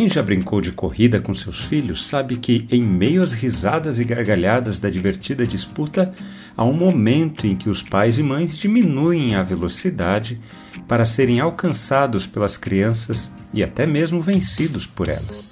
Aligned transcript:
Quem 0.00 0.08
já 0.08 0.22
brincou 0.22 0.62
de 0.62 0.72
corrida 0.72 1.20
com 1.20 1.34
seus 1.34 1.62
filhos 1.62 2.06
sabe 2.06 2.36
que, 2.36 2.66
em 2.70 2.82
meio 2.82 3.22
às 3.22 3.34
risadas 3.34 3.98
e 3.98 4.04
gargalhadas 4.04 4.78
da 4.78 4.88
divertida 4.88 5.46
disputa, 5.46 6.10
há 6.56 6.64
um 6.64 6.72
momento 6.72 7.46
em 7.46 7.54
que 7.54 7.68
os 7.68 7.82
pais 7.82 8.16
e 8.16 8.22
mães 8.22 8.56
diminuem 8.56 9.34
a 9.34 9.42
velocidade 9.42 10.40
para 10.88 11.04
serem 11.04 11.38
alcançados 11.38 12.26
pelas 12.26 12.56
crianças 12.56 13.30
e 13.52 13.62
até 13.62 13.84
mesmo 13.84 14.22
vencidos 14.22 14.86
por 14.86 15.06
elas. 15.06 15.50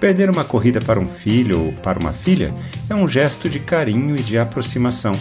Perder 0.00 0.30
uma 0.30 0.44
corrida 0.44 0.80
para 0.80 0.98
um 0.98 1.04
filho 1.04 1.66
ou 1.66 1.72
para 1.74 1.98
uma 1.98 2.14
filha 2.14 2.54
é 2.88 2.94
um 2.94 3.06
gesto 3.06 3.50
de 3.50 3.60
carinho 3.60 4.16
e 4.16 4.22
de 4.22 4.38
aproximação. 4.38 5.12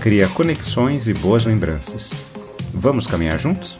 Cria 0.00 0.26
conexões 0.30 1.06
e 1.06 1.14
boas 1.14 1.44
lembranças. 1.44 2.10
Vamos 2.72 3.06
caminhar 3.06 3.38
juntos? 3.38 3.76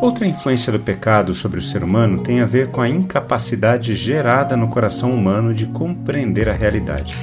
Outra 0.00 0.26
influência 0.26 0.72
do 0.72 0.80
pecado 0.80 1.34
sobre 1.34 1.60
o 1.60 1.62
ser 1.62 1.84
humano 1.84 2.22
tem 2.22 2.40
a 2.40 2.46
ver 2.46 2.68
com 2.68 2.80
a 2.80 2.88
incapacidade 2.88 3.94
gerada 3.94 4.56
no 4.56 4.66
coração 4.66 5.12
humano 5.12 5.52
de 5.52 5.66
compreender 5.66 6.48
a 6.48 6.54
realidade. 6.54 7.14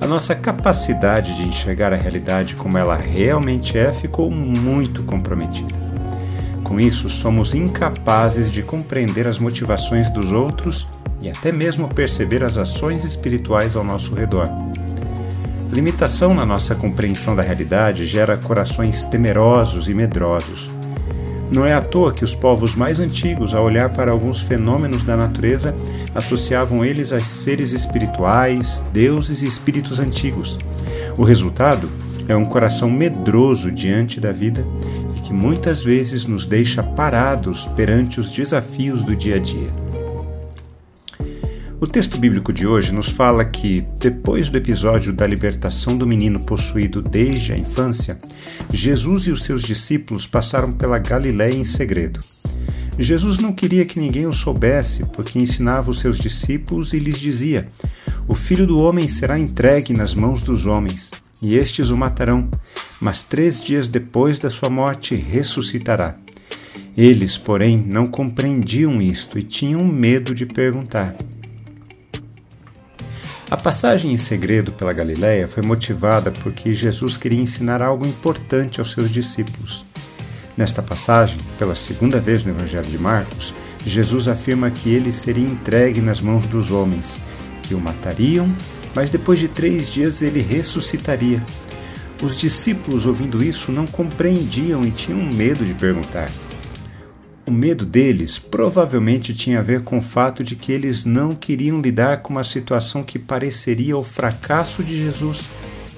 A 0.00 0.06
nossa 0.06 0.34
capacidade 0.34 1.36
de 1.36 1.42
enxergar 1.42 1.92
a 1.92 1.96
realidade 1.96 2.54
como 2.54 2.78
ela 2.78 2.96
realmente 2.96 3.76
é 3.76 3.92
ficou 3.92 4.30
muito 4.30 5.02
comprometida. 5.02 5.74
Com 6.64 6.80
isso, 6.80 7.10
somos 7.10 7.52
incapazes 7.52 8.50
de 8.50 8.62
compreender 8.62 9.26
as 9.26 9.38
motivações 9.38 10.08
dos 10.08 10.32
outros 10.32 10.88
e 11.20 11.28
até 11.28 11.52
mesmo 11.52 11.88
perceber 11.88 12.42
as 12.42 12.56
ações 12.56 13.04
espirituais 13.04 13.76
ao 13.76 13.84
nosso 13.84 14.14
redor. 14.14 14.48
A 15.70 15.74
limitação 15.74 16.32
na 16.32 16.46
nossa 16.46 16.74
compreensão 16.74 17.36
da 17.36 17.42
realidade 17.42 18.06
gera 18.06 18.38
corações 18.38 19.04
temerosos 19.04 19.90
e 19.90 19.94
medrosos 19.94 20.70
não 21.52 21.66
é 21.66 21.74
à 21.74 21.80
toa 21.80 22.12
que 22.12 22.24
os 22.24 22.34
povos 22.34 22.74
mais 22.74 22.98
antigos, 22.98 23.54
ao 23.54 23.64
olhar 23.64 23.90
para 23.90 24.10
alguns 24.10 24.40
fenômenos 24.40 25.04
da 25.04 25.16
natureza, 25.16 25.74
associavam 26.14 26.84
eles 26.84 27.12
a 27.12 27.20
seres 27.20 27.72
espirituais, 27.72 28.82
deuses 28.92 29.42
e 29.42 29.46
espíritos 29.46 30.00
antigos. 30.00 30.56
O 31.18 31.22
resultado 31.22 31.90
é 32.26 32.34
um 32.34 32.44
coração 32.44 32.90
medroso 32.90 33.70
diante 33.70 34.18
da 34.18 34.32
vida 34.32 34.64
e 35.14 35.20
que 35.20 35.32
muitas 35.32 35.82
vezes 35.82 36.26
nos 36.26 36.46
deixa 36.46 36.82
parados 36.82 37.66
perante 37.76 38.18
os 38.18 38.30
desafios 38.30 39.02
do 39.02 39.14
dia 39.14 39.36
a 39.36 39.38
dia. 39.38 39.81
O 41.82 41.86
texto 41.88 42.16
bíblico 42.16 42.52
de 42.52 42.64
hoje 42.64 42.92
nos 42.92 43.08
fala 43.08 43.44
que, 43.44 43.84
depois 43.98 44.48
do 44.48 44.56
episódio 44.56 45.12
da 45.12 45.26
libertação 45.26 45.98
do 45.98 46.06
menino 46.06 46.38
possuído 46.46 47.02
desde 47.02 47.52
a 47.52 47.58
infância, 47.58 48.20
Jesus 48.72 49.26
e 49.26 49.32
os 49.32 49.42
seus 49.42 49.64
discípulos 49.64 50.24
passaram 50.24 50.70
pela 50.70 51.00
Galiléia 51.00 51.56
em 51.56 51.64
segredo. 51.64 52.20
Jesus 53.00 53.38
não 53.38 53.52
queria 53.52 53.84
que 53.84 53.98
ninguém 53.98 54.28
o 54.28 54.32
soubesse, 54.32 55.04
porque 55.06 55.40
ensinava 55.40 55.90
os 55.90 55.98
seus 55.98 56.18
discípulos 56.18 56.92
e 56.92 57.00
lhes 57.00 57.18
dizia: 57.18 57.66
O 58.28 58.36
filho 58.36 58.64
do 58.64 58.78
homem 58.78 59.08
será 59.08 59.36
entregue 59.36 59.92
nas 59.92 60.14
mãos 60.14 60.44
dos 60.44 60.66
homens, 60.66 61.10
e 61.42 61.56
estes 61.56 61.88
o 61.88 61.96
matarão, 61.96 62.48
mas 63.00 63.24
três 63.24 63.60
dias 63.60 63.88
depois 63.88 64.38
da 64.38 64.50
sua 64.50 64.70
morte 64.70 65.16
ressuscitará. 65.16 66.14
Eles, 66.96 67.36
porém, 67.36 67.76
não 67.76 68.06
compreendiam 68.06 69.02
isto 69.02 69.36
e 69.36 69.42
tinham 69.42 69.84
medo 69.84 70.32
de 70.32 70.46
perguntar. 70.46 71.16
A 73.52 73.56
passagem 73.58 74.10
em 74.10 74.16
segredo 74.16 74.72
pela 74.72 74.94
Galiléia 74.94 75.46
foi 75.46 75.62
motivada 75.62 76.30
porque 76.30 76.72
Jesus 76.72 77.18
queria 77.18 77.42
ensinar 77.42 77.82
algo 77.82 78.06
importante 78.06 78.80
aos 78.80 78.92
seus 78.92 79.10
discípulos. 79.10 79.84
Nesta 80.56 80.82
passagem, 80.82 81.36
pela 81.58 81.74
segunda 81.74 82.18
vez 82.18 82.46
no 82.46 82.52
Evangelho 82.52 82.86
de 82.86 82.96
Marcos, 82.96 83.54
Jesus 83.84 84.26
afirma 84.26 84.70
que 84.70 84.88
ele 84.88 85.12
seria 85.12 85.46
entregue 85.46 86.00
nas 86.00 86.18
mãos 86.18 86.46
dos 86.46 86.70
homens, 86.70 87.18
que 87.62 87.74
o 87.74 87.78
matariam, 87.78 88.50
mas 88.94 89.10
depois 89.10 89.38
de 89.38 89.48
três 89.48 89.90
dias 89.90 90.22
ele 90.22 90.40
ressuscitaria. 90.40 91.44
Os 92.22 92.38
discípulos, 92.38 93.04
ouvindo 93.04 93.44
isso, 93.44 93.70
não 93.70 93.86
compreendiam 93.86 94.80
e 94.82 94.90
tinham 94.90 95.22
medo 95.34 95.62
de 95.62 95.74
perguntar. 95.74 96.30
O 97.44 97.50
medo 97.50 97.84
deles 97.84 98.38
provavelmente 98.38 99.34
tinha 99.34 99.58
a 99.58 99.62
ver 99.62 99.82
com 99.82 99.98
o 99.98 100.02
fato 100.02 100.44
de 100.44 100.54
que 100.54 100.70
eles 100.70 101.04
não 101.04 101.32
queriam 101.32 101.80
lidar 101.80 102.18
com 102.18 102.34
uma 102.34 102.44
situação 102.44 103.02
que 103.02 103.18
pareceria 103.18 103.96
o 103.96 104.04
fracasso 104.04 104.82
de 104.82 104.96
Jesus 104.96 105.48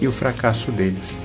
e 0.00 0.08
o 0.08 0.12
fracasso 0.12 0.72
deles. 0.72 1.18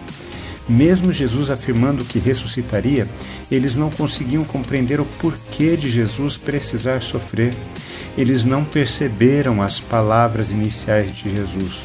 Mesmo 0.68 1.14
Jesus 1.14 1.50
afirmando 1.50 2.04
que 2.04 2.20
ressuscitaria, 2.20 3.08
eles 3.50 3.78
não 3.78 3.90
conseguiam 3.90 4.44
compreender 4.44 5.00
o 5.00 5.06
porquê 5.06 5.78
de 5.78 5.90
Jesus 5.90 6.36
precisar 6.38 7.02
sofrer. 7.02 7.54
Eles 8.18 8.44
não 8.44 8.66
perceberam 8.66 9.62
as 9.62 9.80
palavras 9.80 10.52
iniciais 10.52 11.16
de 11.16 11.34
Jesus: 11.34 11.82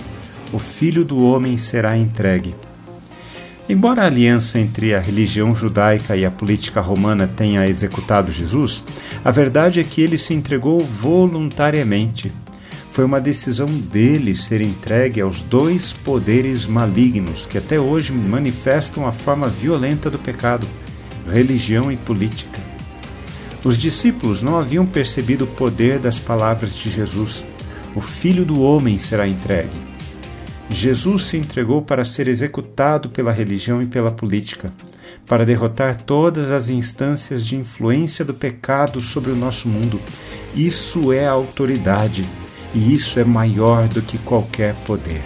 O 0.53 0.59
Filho 0.59 1.05
do 1.05 1.23
Homem 1.25 1.57
será 1.57 1.97
entregue. 1.97 2.55
Embora 3.67 4.03
a 4.03 4.07
aliança 4.07 4.59
entre 4.59 4.95
a 4.95 5.01
religião 5.01 5.57
judaica 5.57 6.15
e 6.15 6.25
a 6.27 6.31
política 6.31 6.83
romana 6.83 7.27
tenha 7.27 7.67
executado 7.67 8.31
Jesus, 8.31 8.85
a 9.25 9.31
verdade 9.31 9.81
é 9.81 9.85
que 9.85 10.03
ele 10.03 10.19
se 10.19 10.35
entregou 10.35 10.79
voluntariamente. 10.81 12.31
Foi 12.93 13.07
uma 13.07 13.23
decisão 13.23 13.67
dele 13.67 14.37
ser 14.37 14.61
entregue 14.61 15.23
aos 15.23 15.43
dois 15.43 15.95
poderes 15.95 16.67
malignos 16.67 17.47
que 17.47 17.57
até 17.57 17.81
hoje 17.81 18.13
manifestam 18.13 19.07
a 19.07 19.13
forma 19.13 19.49
violenta 19.49 20.11
do 20.11 20.19
pecado, 20.19 20.67
religião 21.33 21.91
e 21.91 21.97
política. 21.97 22.61
Os 23.65 23.79
discípulos 23.79 24.43
não 24.43 24.59
haviam 24.59 24.85
percebido 24.85 25.45
o 25.45 25.49
poder 25.49 25.99
das 25.99 26.19
palavras 26.19 26.75
de 26.75 26.91
Jesus: 26.91 27.43
O 27.95 28.01
filho 28.03 28.45
do 28.45 28.61
homem 28.61 28.99
será 28.99 29.27
entregue. 29.27 29.94
Jesus 30.71 31.25
se 31.25 31.37
entregou 31.37 31.83
para 31.83 32.05
ser 32.05 32.27
executado 32.27 33.09
pela 33.09 33.33
religião 33.33 33.83
e 33.83 33.87
pela 33.87 34.11
política, 34.11 34.73
para 35.27 35.45
derrotar 35.45 35.97
todas 36.03 36.51
as 36.51 36.69
instâncias 36.69 37.45
de 37.47 37.57
influência 37.57 38.25
do 38.25 38.35
pecado 38.35 39.01
sobre 39.01 39.31
o 39.31 39.37
nosso 39.37 39.69
mundo. 39.69 40.01
Isso 40.55 41.13
é 41.13 41.27
autoridade 41.27 42.25
e 42.75 42.93
isso 42.93 43.21
é 43.21 43.25
maior 43.25 43.89
do 43.89 44.03
que 44.03 44.19
qualquer 44.19 44.75
poder. 44.87 45.23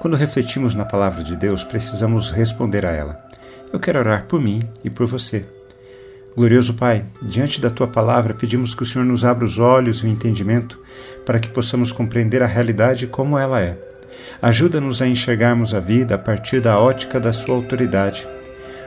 Quando 0.00 0.16
refletimos 0.16 0.74
na 0.74 0.84
palavra 0.84 1.24
de 1.24 1.34
Deus, 1.34 1.64
precisamos 1.64 2.30
responder 2.30 2.86
a 2.86 2.92
ela. 2.92 3.28
Eu 3.72 3.80
quero 3.80 3.98
orar 3.98 4.26
por 4.26 4.40
mim 4.40 4.62
e 4.84 4.90
por 4.90 5.06
você. 5.06 5.57
Glorioso 6.38 6.74
Pai, 6.74 7.04
diante 7.20 7.60
da 7.60 7.68
tua 7.68 7.88
palavra, 7.88 8.32
pedimos 8.32 8.72
que 8.72 8.84
o 8.84 8.86
Senhor 8.86 9.04
nos 9.04 9.24
abra 9.24 9.44
os 9.44 9.58
olhos 9.58 9.98
e 9.98 10.06
o 10.06 10.08
entendimento 10.08 10.78
para 11.26 11.40
que 11.40 11.48
possamos 11.48 11.90
compreender 11.90 12.44
a 12.44 12.46
realidade 12.46 13.08
como 13.08 13.36
ela 13.36 13.60
é. 13.60 13.76
Ajuda-nos 14.40 15.02
a 15.02 15.08
enxergarmos 15.08 15.74
a 15.74 15.80
vida 15.80 16.14
a 16.14 16.18
partir 16.18 16.60
da 16.60 16.78
ótica 16.78 17.18
da 17.18 17.32
sua 17.32 17.56
autoridade. 17.56 18.24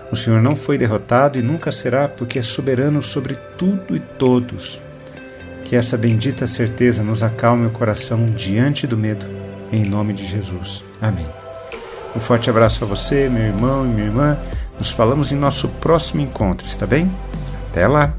O 0.10 0.16
Senhor 0.16 0.42
não 0.42 0.56
foi 0.56 0.78
derrotado 0.78 1.38
e 1.38 1.42
nunca 1.42 1.74
será, 1.74 2.08
porque 2.08 2.40
é 2.40 2.42
soberano 2.42 3.04
sobre 3.04 3.36
tudo 3.58 3.98
e 3.98 4.00
todos. 4.00 4.80
Que 5.66 5.76
essa 5.76 5.98
bendita 5.98 6.48
certeza 6.48 7.04
nos 7.04 7.22
acalme 7.22 7.68
o 7.68 7.72
coração 7.72 8.32
diante 8.32 8.88
do 8.88 8.96
medo, 8.96 9.26
em 9.74 9.84
nome 9.84 10.14
de 10.14 10.26
Jesus. 10.26 10.86
Amém. 11.02 11.28
Um 12.16 12.22
forte 12.22 12.50
abraço 12.50 12.86
a 12.86 12.88
você, 12.88 13.28
meu 13.28 13.44
irmão 13.44 13.84
e 13.84 13.90
minha 13.90 14.08
irmã. 14.08 14.38
Nos 14.80 14.92
falamos 14.92 15.34
em 15.34 15.36
nosso 15.36 15.68
próximo 15.68 16.22
encontro, 16.22 16.66
está 16.66 16.88
bem? 16.88 17.12
Até 17.72 17.88
lá! 17.88 18.14